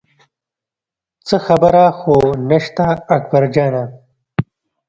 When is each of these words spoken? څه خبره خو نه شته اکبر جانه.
څه 1.27 1.37
خبره 1.45 1.85
خو 1.99 2.15
نه 2.49 2.57
شته 2.65 2.85
اکبر 3.15 3.43
جانه. 3.53 3.83